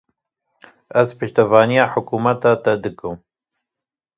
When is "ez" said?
1.01-1.09